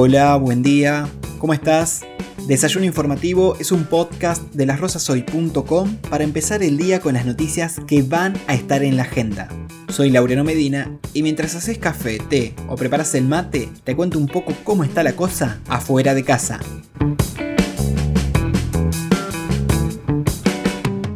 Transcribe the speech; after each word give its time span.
Hola, 0.00 0.36
buen 0.36 0.62
día, 0.62 1.08
¿cómo 1.40 1.52
estás? 1.52 2.02
Desayuno 2.46 2.86
Informativo 2.86 3.56
es 3.58 3.72
un 3.72 3.84
podcast 3.84 4.44
de 4.54 4.64
lasrosasoy.com 4.64 5.96
para 6.08 6.22
empezar 6.22 6.62
el 6.62 6.76
día 6.76 7.00
con 7.00 7.14
las 7.14 7.26
noticias 7.26 7.80
que 7.84 8.02
van 8.02 8.34
a 8.46 8.54
estar 8.54 8.84
en 8.84 8.96
la 8.96 9.02
agenda. 9.02 9.48
Soy 9.88 10.10
Laureano 10.10 10.44
Medina 10.44 10.96
y 11.14 11.24
mientras 11.24 11.56
haces 11.56 11.78
café, 11.78 12.20
té 12.30 12.54
o 12.68 12.76
preparas 12.76 13.12
el 13.16 13.24
mate, 13.24 13.70
te 13.82 13.96
cuento 13.96 14.20
un 14.20 14.28
poco 14.28 14.54
cómo 14.62 14.84
está 14.84 15.02
la 15.02 15.16
cosa 15.16 15.60
afuera 15.66 16.14
de 16.14 16.22
casa. 16.22 16.60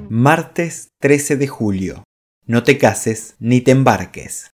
Martes 0.08 0.88
13 0.98 1.36
de 1.36 1.46
julio. 1.46 2.02
No 2.46 2.64
te 2.64 2.78
cases 2.78 3.36
ni 3.38 3.60
te 3.60 3.70
embarques. 3.70 4.50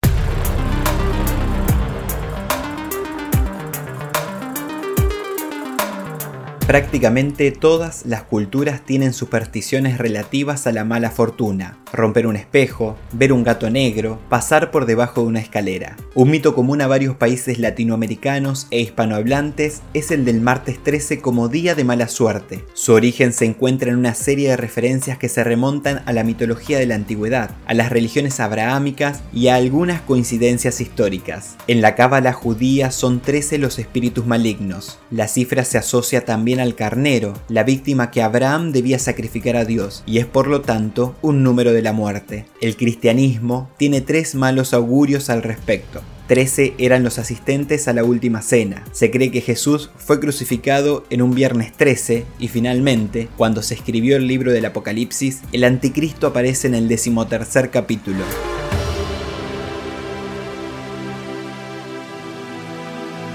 Prácticamente 6.69 7.51
todas 7.51 8.05
las 8.05 8.25
culturas 8.25 8.83
tienen 8.85 9.15
supersticiones 9.15 9.97
relativas 9.97 10.67
a 10.67 10.73
la 10.73 10.85
mala 10.85 11.11
fortuna. 11.11 11.79
Romper 11.93 12.27
un 12.27 12.37
espejo, 12.37 12.97
ver 13.13 13.33
un 13.33 13.43
gato 13.43 13.71
negro, 13.71 14.19
pasar 14.29 14.71
por 14.71 14.87
debajo 14.87 15.23
de 15.23 15.29
una 15.29 15.41
escalera. 15.41 15.97
Un 16.15 16.31
mito 16.31 16.55
común 16.55 16.83
a 16.83 16.87
varios 16.87 17.17
países 17.17 17.59
latinoamericanos 17.59 18.67
e 18.71 18.81
hispanohablantes 18.81 19.83
es 19.95 20.11
el 20.11 20.25
del 20.25 20.41
martes 20.41 20.83
13 20.83 21.21
como 21.21 21.49
día 21.49 21.75
de 21.75 21.85
mala 21.85 22.09
suerte. 22.09 22.65
Su 22.75 22.93
origen 22.93 23.33
se 23.33 23.47
encuentra 23.47 23.91
en 23.91 23.97
una 23.97 24.15
serie 24.15 24.51
de 24.51 24.57
referencias 24.57 25.19
que 25.19 25.29
se 25.29 25.45
remontan 25.45 26.03
a 26.05 26.13
la 26.13 26.25
mitología 26.25 26.79
de 26.79 26.87
la 26.87 26.95
antigüedad, 26.95 27.51
a 27.67 27.75
las 27.75 27.91
religiones 27.91 28.41
abrahámicas 28.41 29.23
y 29.33 29.49
a 29.49 29.55
algunas 29.55 30.03
coincidencias 30.03 30.81
históricas. 30.81 31.57
En 31.67 31.81
la 31.81 31.95
cábala 31.95 32.33
judía 32.33 32.91
son 32.91 33.21
13 33.21 33.59
los 33.59 33.79
espíritus 33.79 34.27
malignos. 34.27 34.99
La 35.11 35.29
cifra 35.29 35.65
se 35.65 35.79
asocia 35.79 36.25
también 36.25 36.61
al 36.61 36.75
carnero, 36.75 37.35
la 37.49 37.63
víctima 37.63 38.11
que 38.11 38.23
Abraham 38.23 38.73
debía 38.73 38.99
sacrificar 38.99 39.57
a 39.57 39.65
Dios, 39.65 40.03
y 40.07 40.19
es 40.19 40.27
por 40.27 40.49
lo 40.49 40.61
tanto 40.61 41.17
un 41.23 41.43
número 41.43 41.73
de 41.73 41.78
la 41.83 41.93
muerte. 41.93 42.47
El 42.61 42.77
cristianismo 42.77 43.71
tiene 43.77 44.01
tres 44.01 44.35
malos 44.35 44.75
augurios 44.75 45.31
al 45.31 45.43
respecto. 45.43 46.03
Trece 46.27 46.75
eran 46.77 47.05
los 47.05 47.19
asistentes 47.19 47.89
a 47.89 47.95
la 47.95 48.05
última 48.05 48.43
cena. 48.43 48.85
Se 48.93 49.11
cree 49.11 49.31
que 49.31 49.41
Jesús 49.41 49.91
fue 49.97 50.21
crucificado 50.21 51.05
en 51.09 51.23
un 51.23 51.35
viernes 51.35 51.73
13 51.73 52.27
y 52.39 52.49
finalmente, 52.49 53.29
cuando 53.39 53.63
se 53.63 53.75
escribió 53.75 54.17
el 54.17 54.27
libro 54.27 54.53
del 54.53 54.67
Apocalipsis, 54.67 55.41
el 55.53 55.65
anticristo 55.65 56.27
aparece 56.27 56.69
en 56.69 56.75
el 56.75 56.87
decimotercer 56.87 57.71
capítulo. 57.71 58.25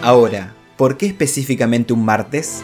Ahora, 0.04 0.54
¿por 0.78 0.98
qué 0.98 1.06
específicamente 1.08 1.94
un 1.94 2.06
martes? 2.06 2.62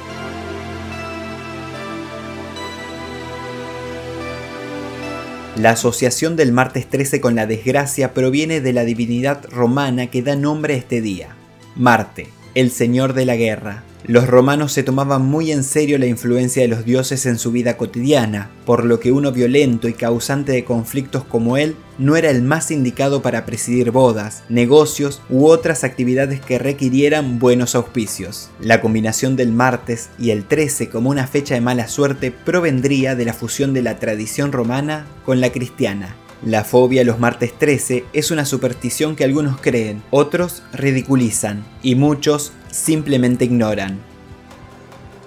La 5.60 5.72
asociación 5.72 6.38
del 6.38 6.54
martes 6.54 6.88
13 6.88 7.20
con 7.20 7.36
la 7.36 7.46
desgracia 7.46 8.14
proviene 8.14 8.62
de 8.62 8.72
la 8.72 8.86
divinidad 8.86 9.44
romana 9.52 10.08
que 10.08 10.22
da 10.22 10.38
nombre 10.38 10.76
a 10.76 10.78
este 10.78 11.02
día, 11.02 11.36
Marte, 11.76 12.30
el 12.56 12.72
señor 12.72 13.12
de 13.12 13.26
la 13.26 13.36
guerra, 13.36 13.84
los 14.06 14.28
romanos 14.28 14.72
se 14.72 14.84
tomaban 14.84 15.26
muy 15.26 15.52
en 15.52 15.64
serio 15.64 15.98
la 15.98 16.06
influencia 16.06 16.62
de 16.62 16.70
los 16.70 16.86
dioses 16.86 17.26
en 17.26 17.38
su 17.38 17.52
vida 17.52 17.76
cotidiana, 17.76 18.50
por 18.66 18.86
lo 18.86 19.00
que 19.00 19.12
uno 19.12 19.32
violento 19.32 19.90
y 19.90 19.94
causante 19.94 20.54
de 20.54 20.64
conflictos 20.64 21.26
como 21.26 21.58
él 21.58 21.76
no 21.98 22.16
era 22.16 22.30
el 22.30 22.42
más 22.42 22.72
indicado 22.72 23.22
para 23.22 23.46
presidir 23.46 23.92
bodas, 23.92 24.44
negocios 24.48 25.22
u 25.30 25.48
otras 25.48 25.84
actividades 25.84 26.40
que 26.40 26.58
requirieran 26.58 27.40
buenos 27.40 27.76
auspicios. 27.76 28.50
La 28.62 28.80
combinación 28.80 29.36
del 29.36 29.52
martes 29.52 30.10
y 30.18 30.32
el 30.32 30.46
13 30.46 30.90
como 30.90 31.10
una 31.10 31.28
fecha 31.28 31.56
de 31.56 31.62
mala 31.62 31.90
suerte 31.90 32.32
provendría 32.32 33.16
de 33.16 33.26
la 33.26 33.34
fusión 33.34 33.74
de 33.74 33.82
la 33.82 34.00
tradición 34.00 34.54
romana 34.54 35.08
con 35.26 35.42
la 35.42 35.52
cristiana. 35.52 36.16
La 36.46 36.64
fobia 36.64 37.02
a 37.02 37.06
los 37.06 37.20
martes 37.20 37.52
13 37.60 38.06
es 38.14 38.32
una 38.32 38.46
superstición 38.46 39.18
que 39.18 39.26
algunos 39.26 39.60
creen, 39.60 40.02
otros 40.10 40.64
ridiculizan 40.72 41.66
y 41.84 41.96
muchos 41.96 42.54
simplemente 42.72 43.46
ignoran. 43.46 44.00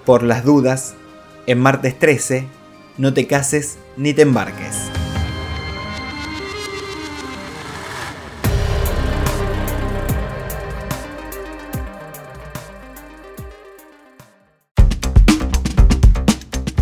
Por 0.05 0.23
las 0.23 0.43
dudas, 0.43 0.95
en 1.47 1.59
martes 1.59 1.97
13, 1.97 2.47
no 2.97 3.13
te 3.13 3.27
cases 3.27 3.77
ni 3.97 4.13
te 4.13 4.23
embarques. 4.23 4.89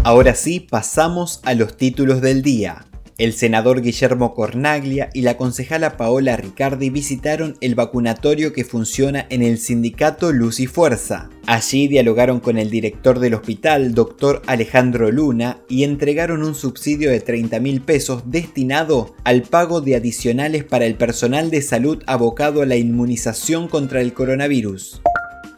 Ahora 0.04 0.34
sí, 0.34 0.60
pasamos 0.60 1.42
a 1.44 1.54
los 1.54 1.78
títulos 1.78 2.22
del 2.22 2.42
día. 2.42 2.86
El 3.22 3.34
senador 3.34 3.84
Guillermo 3.84 4.34
Cornaglia 4.34 5.12
y 5.14 5.22
la 5.22 5.38
concejala 5.38 5.96
Paola 5.96 6.38
Ricardi 6.38 6.90
visitaron 6.90 7.56
el 7.62 7.76
vacunatorio 7.76 8.52
que 8.52 8.66
funciona 8.66 9.28
en 9.30 9.44
el 9.44 9.60
sindicato 9.60 10.32
Luz 10.32 10.60
y 10.60 10.66
Fuerza. 10.66 11.30
Allí 11.46 11.88
dialogaron 11.88 12.40
con 12.40 12.58
el 12.58 12.72
director 12.72 13.20
del 13.20 13.36
hospital, 13.36 13.94
doctor 13.94 14.42
Alejandro 14.48 15.12
Luna, 15.12 15.60
y 15.70 15.84
entregaron 15.84 16.42
un 16.42 16.56
subsidio 16.56 17.12
de 17.12 17.20
30 17.20 17.60
mil 17.60 17.82
pesos 17.82 18.24
destinado 18.26 19.14
al 19.24 19.44
pago 19.44 19.82
de 19.82 19.98
adicionales 19.98 20.64
para 20.64 20.88
el 20.88 20.96
personal 20.96 21.52
de 21.52 21.62
salud 21.62 22.02
abocado 22.08 22.64
a 22.64 22.66
la 22.66 22.78
inmunización 22.78 23.68
contra 23.68 24.02
el 24.02 24.14
coronavirus 24.14 25.00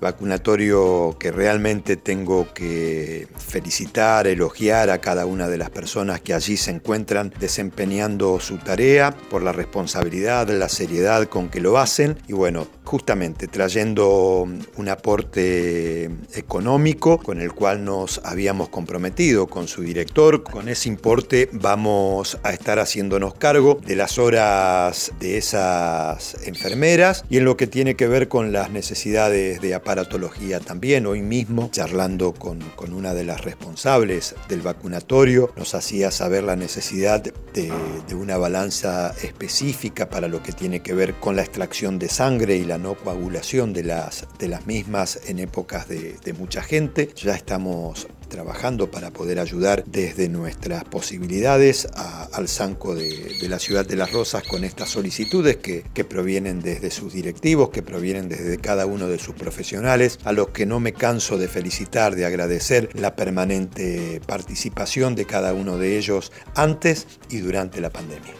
vacunatorio 0.03 1.15
que 1.19 1.31
realmente 1.31 1.97
tengo 1.97 2.53
que 2.53 3.27
felicitar, 3.35 4.27
elogiar 4.27 4.89
a 4.89 4.99
cada 4.99 5.25
una 5.25 5.47
de 5.47 5.57
las 5.57 5.71
personas 5.71 6.21
que 6.21 6.33
allí 6.33 6.57
se 6.57 6.71
encuentran 6.71 7.33
desempeñando 7.39 8.39
su 8.39 8.57
tarea 8.57 9.15
por 9.29 9.41
la 9.41 9.51
responsabilidad, 9.51 10.49
la 10.49 10.69
seriedad 10.69 11.25
con 11.25 11.49
que 11.49 11.61
lo 11.61 11.79
hacen 11.79 12.17
y 12.27 12.33
bueno, 12.33 12.67
justamente 12.83 13.47
trayendo 13.47 14.47
un 14.77 14.89
aporte 14.89 16.09
económico 16.35 17.17
con 17.17 17.41
el 17.41 17.53
cual 17.53 17.83
nos 17.85 18.21
habíamos 18.23 18.69
comprometido 18.69 19.47
con 19.47 19.67
su 19.67 19.81
director. 19.81 20.43
Con 20.43 20.69
ese 20.69 20.89
importe 20.89 21.49
vamos 21.51 22.37
a 22.43 22.51
estar 22.51 22.79
haciéndonos 22.79 23.35
cargo 23.35 23.79
de 23.85 23.95
las 23.95 24.17
horas 24.19 25.13
de 25.19 25.37
esas 25.37 26.35
enfermeras 26.45 27.25
y 27.29 27.37
en 27.37 27.45
lo 27.45 27.57
que 27.57 27.67
tiene 27.67 27.95
que 27.95 28.07
ver 28.07 28.27
con 28.27 28.51
las 28.51 28.69
necesidades 28.69 29.61
de 29.61 29.73
aparatología 29.93 30.59
también. 30.59 31.05
Hoy 31.05 31.21
mismo, 31.21 31.69
charlando 31.71 32.33
con, 32.33 32.59
con 32.75 32.93
una 32.93 33.13
de 33.13 33.23
las 33.23 33.41
responsables 33.41 34.33
del 34.49 34.61
vacunatorio, 34.61 35.53
nos 35.55 35.75
hacía 35.75 36.09
saber 36.09 36.43
la 36.43 36.55
necesidad 36.55 37.21
de, 37.21 37.71
de 38.07 38.15
una 38.15 38.37
balanza 38.37 39.13
específica 39.21 40.09
para 40.09 40.27
lo 40.27 40.41
que 40.41 40.51
tiene 40.51 40.81
que 40.81 40.95
ver 40.95 41.13
con 41.19 41.35
la 41.35 41.43
extracción 41.43 41.99
de 41.99 42.09
sangre 42.09 42.55
y 42.55 42.65
la 42.65 42.79
no 42.79 42.95
coagulación 42.95 43.71
de 43.71 43.83
las, 43.83 44.25
de 44.39 44.47
las 44.47 44.65
mismas 44.65 45.19
en 45.27 45.37
épocas 45.37 45.87
de, 45.87 46.33
mucha 46.39 46.63
gente. 46.63 47.09
Ya 47.15 47.35
estamos 47.35 48.07
trabajando 48.33 48.89
para 48.89 49.11
poder 49.11 49.39
ayudar 49.39 49.83
desde 49.85 50.27
nuestras 50.27 50.83
posibilidades 50.85 51.87
al 52.31 52.47
Sanco 52.47 52.95
de, 52.95 53.37
la 53.47 53.59
ciudad 53.59 53.85
de 53.85 53.95
Las 53.95 54.11
Rosas 54.11 54.41
con 54.41 54.63
estas 54.63 54.89
solicitudes 54.89 55.57
que, 55.57 55.83
que, 55.93 56.03
provienen 56.03 56.59
desde 56.59 56.89
sus 56.89 57.13
directivos, 57.13 57.69
que 57.69 57.83
provienen 57.83 58.29
desde 58.29 58.57
cada 58.57 58.87
uno 58.87 59.07
de 59.07 59.19
sus 59.19 59.35
profesionales, 59.35 60.17
a 60.23 60.31
los 60.31 60.49
que 60.49 60.65
no 60.65 60.79
me 60.79 60.93
canso 60.93 61.37
de 61.37 61.47
felicitar, 61.47 62.15
de 62.15 62.25
agradecer 62.25 62.89
la 62.95 63.15
permanente 63.15 64.19
participación 64.25 65.13
de 65.13 65.25
cada 65.25 65.53
uno 65.53 65.77
de 65.77 65.99
ellos 65.99 66.31
antes 66.55 67.05
y 67.29 67.37
durante 67.37 67.81
la 67.81 67.91
pandemia. 67.91 68.33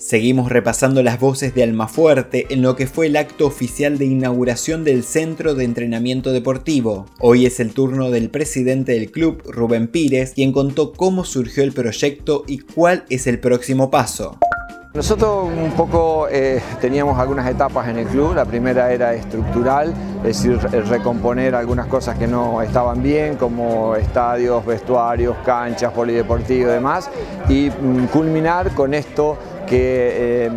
Seguimos 0.00 0.48
repasando 0.48 1.02
las 1.02 1.20
voces 1.20 1.54
de 1.54 1.62
Almafuerte 1.62 2.46
en 2.48 2.62
lo 2.62 2.74
que 2.74 2.86
fue 2.86 3.08
el 3.08 3.18
acto 3.18 3.46
oficial 3.46 3.98
de 3.98 4.06
inauguración 4.06 4.82
del 4.82 5.04
Centro 5.04 5.54
de 5.54 5.64
Entrenamiento 5.64 6.32
Deportivo. 6.32 7.04
Hoy 7.18 7.44
es 7.44 7.60
el 7.60 7.74
turno 7.74 8.10
del 8.10 8.30
presidente 8.30 8.92
del 8.92 9.10
club, 9.10 9.42
Rubén 9.44 9.88
Pires, 9.88 10.32
quien 10.32 10.52
contó 10.52 10.94
cómo 10.94 11.26
surgió 11.26 11.62
el 11.64 11.72
proyecto 11.72 12.44
y 12.46 12.60
cuál 12.60 13.04
es 13.10 13.26
el 13.26 13.40
próximo 13.40 13.90
paso. 13.90 14.38
Nosotros 14.92 15.48
un 15.56 15.70
poco 15.76 16.26
eh, 16.28 16.60
teníamos 16.80 17.16
algunas 17.16 17.48
etapas 17.48 17.86
en 17.86 17.98
el 17.98 18.06
club, 18.08 18.34
la 18.34 18.44
primera 18.44 18.92
era 18.92 19.14
estructural, 19.14 19.94
es 20.24 20.42
decir, 20.42 20.58
recomponer 20.88 21.54
algunas 21.54 21.86
cosas 21.86 22.18
que 22.18 22.26
no 22.26 22.60
estaban 22.60 23.00
bien, 23.00 23.36
como 23.36 23.94
estadios, 23.94 24.66
vestuarios, 24.66 25.36
canchas, 25.44 25.92
polideportivo 25.92 26.70
y 26.70 26.72
demás, 26.72 27.08
y 27.48 27.70
mm, 27.70 28.06
culminar 28.06 28.74
con 28.74 28.92
esto 28.92 29.38
que 29.70 30.46
eh, 30.46 30.50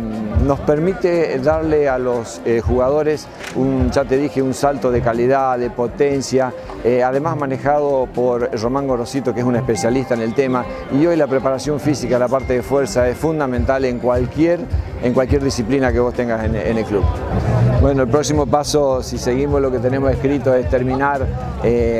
nos 0.44 0.58
permite 0.58 1.38
darle 1.38 1.88
a 1.88 1.98
los 1.98 2.40
eh, 2.44 2.60
jugadores, 2.60 3.28
un, 3.54 3.92
ya 3.92 4.04
te 4.04 4.16
dije, 4.16 4.42
un 4.42 4.54
salto 4.54 4.90
de 4.90 5.00
calidad, 5.02 5.56
de 5.56 5.70
potencia, 5.70 6.52
eh, 6.82 7.04
además 7.04 7.36
manejado 7.36 8.08
por 8.12 8.50
Román 8.60 8.88
Gorosito, 8.88 9.32
que 9.32 9.38
es 9.38 9.46
un 9.46 9.54
especialista 9.54 10.14
en 10.14 10.20
el 10.20 10.34
tema, 10.34 10.64
y 10.90 11.06
hoy 11.06 11.14
la 11.14 11.28
preparación 11.28 11.78
física, 11.78 12.18
la 12.18 12.26
parte 12.26 12.54
de 12.54 12.62
fuerza, 12.64 13.08
es 13.08 13.16
fundamental 13.16 13.84
en 13.84 14.00
cualquier 14.00 14.58
en 15.04 15.12
cualquier 15.12 15.44
disciplina 15.44 15.92
que 15.92 16.00
vos 16.00 16.14
tengas 16.14 16.42
en, 16.46 16.54
el 16.56 16.84
club. 16.84 17.04
Bueno, 17.82 18.04
el 18.04 18.08
próximo 18.08 18.46
paso, 18.46 19.02
si 19.02 19.18
seguimos 19.18 19.60
lo 19.60 19.70
que 19.70 19.78
tenemos 19.78 20.10
escrito, 20.10 20.54
es 20.54 20.68
terminar 20.70 21.26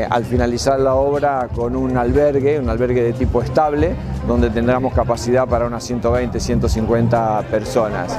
al 0.08 0.24
finalizar 0.24 0.80
la 0.80 0.94
obra 0.94 1.48
con 1.54 1.76
un 1.76 1.98
albergue, 1.98 2.58
un 2.58 2.70
albergue 2.70 3.02
de 3.02 3.12
tipo 3.12 3.42
estable, 3.42 3.94
donde 4.26 4.50
tendremos 4.50 4.92
capacidad 4.92 5.46
para 5.46 5.66
unas 5.66 5.84
120, 5.84 6.40
150 6.40 7.42
personas. 7.50 8.18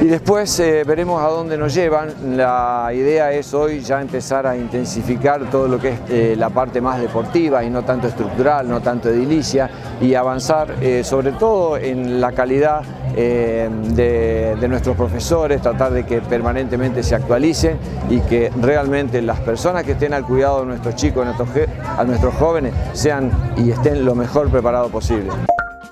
Y 0.00 0.06
después 0.06 0.58
eh, 0.60 0.84
veremos 0.86 1.20
a 1.22 1.26
dónde 1.26 1.58
nos 1.58 1.74
llevan. 1.74 2.36
La 2.36 2.90
idea 2.94 3.32
es 3.32 3.52
hoy 3.52 3.80
ya 3.80 4.00
empezar 4.00 4.46
a 4.46 4.56
intensificar 4.56 5.50
todo 5.50 5.68
lo 5.68 5.78
que 5.78 5.90
es 5.90 5.98
eh, 6.08 6.34
la 6.36 6.50
parte 6.50 6.80
más 6.80 7.00
deportiva 7.00 7.64
y 7.64 7.70
no 7.70 7.82
tanto 7.84 8.06
estructural, 8.06 8.68
no 8.68 8.80
tanto 8.80 9.08
edilicia, 9.08 9.68
y 10.00 10.14
avanzar 10.14 10.76
eh, 10.80 11.02
sobre 11.02 11.32
todo 11.32 11.76
en 11.76 12.20
la 12.20 12.32
calidad 12.32 12.82
de, 13.14 14.56
de, 14.60 14.68
nuestros 14.68 14.96
profesores, 14.96 15.60
tratar 15.60 15.92
de 15.92 16.06
que 16.06 16.20
permanentemente 16.20 17.02
se 17.02 17.16
actualicen 17.16 17.76
y 18.08 18.20
que 18.20 18.52
realmente 18.60 19.20
las 19.22 19.40
personas 19.40 19.82
que 19.82 19.92
estén 19.92 20.14
al 20.14 20.24
cuidado 20.24 20.60
de 20.60 20.66
nuestros 20.66 20.94
chicos, 20.94 21.26
a 21.26 22.04
nuestros 22.04 22.34
jóvenes, 22.34 22.72
sean 22.92 23.32
y 23.56 23.72
estén 23.72 24.04
lo 24.04 24.14
mejor 24.14 24.48
preparados 24.50 24.92
posible. 24.92 25.30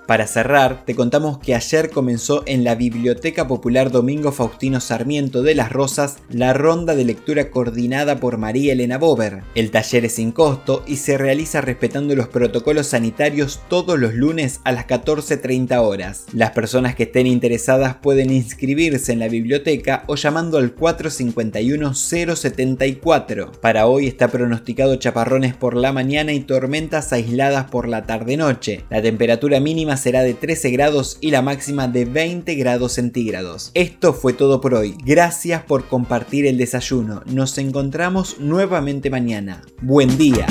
Para 0.07 0.27
cerrar, 0.29 0.85
te 0.85 0.95
contamos 0.95 1.39
que 1.39 1.57
ayer 1.57 1.91
comenzó 1.91 2.45
en 2.47 2.63
la 2.63 2.77
Biblioteca 2.77 3.49
Popular 3.49 3.91
Domingo 3.91 4.31
Faustino 4.31 4.79
Sarmiento 4.79 5.43
de 5.43 5.57
Las 5.57 5.73
Rosas 5.73 6.19
la 6.31 6.53
ronda 6.53 6.95
de 6.95 7.05
lectura 7.05 7.51
coordinada 7.51 8.21
por 8.21 8.39
María 8.39 8.75
Elena 8.75 8.99
Bober. 8.99 9.43
El 9.57 9.73
taller 9.73 10.05
es 10.05 10.13
sin 10.15 10.31
costo 10.31 10.85
y 10.87 10.99
se 10.99 11.19
realiza 11.19 11.61
respetando 11.61 12.15
los 12.15 12.29
protocolos 12.29 12.87
sanitarios 12.87 13.63
todos 13.69 13.99
los 13.99 14.15
lunes 14.15 14.61
a 14.63 14.71
las 14.71 14.87
14.30 14.87 15.77
horas. 15.79 16.27
Las 16.33 16.53
personas 16.53 16.95
que 16.95 17.03
estén 17.05 17.27
interesadas 17.27 17.97
pueden 17.97 18.31
inscribirse 18.31 19.13
en 19.13 19.19
la 19.19 19.27
biblioteca 19.27 20.05
o 20.07 20.15
llamando 20.15 20.59
al 20.59 20.77
451-074. 20.77 23.59
Para 23.59 23.89
hoy 23.89 24.07
está 24.07 24.29
pronosticado 24.29 24.95
chaparrones 24.97 25.57
por 25.57 25.75
la 25.75 25.93
mañana 25.93 26.33
y 26.33 26.39
tormentas 26.41 27.13
aisladas 27.13 27.69
por 27.71 27.89
la 27.89 28.07
tarde-noche. 28.07 28.85
La 28.89 29.03
temperatura 29.03 29.59
será 29.97 30.23
de 30.23 30.35
13 30.35 30.71
grados 30.71 31.19
y 31.21 31.31
la 31.31 31.43
máxima 31.43 31.89
de 31.89 32.05
20 32.05 32.55
grados 32.55 32.93
centígrados. 32.93 33.71
Esto 33.75 34.13
fue 34.13 34.33
todo 34.33 34.61
por 34.61 34.75
hoy. 34.75 34.97
Gracias 35.05 35.63
por 35.63 35.89
compartir 35.89 36.47
el 36.47 36.59
desayuno. 36.59 37.23
Nos 37.27 37.59
encontramos 37.59 38.39
nuevamente 38.39 39.11
mañana. 39.11 39.63
Buen 39.81 40.17
día. 40.17 40.47